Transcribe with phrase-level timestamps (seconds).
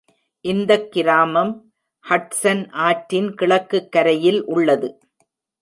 [0.45, 1.71] இந்தக் கிராமம்,
[2.09, 4.99] ஹட்சன் ஆற்றின் கிழக்குக் கரையில் உள்ளது.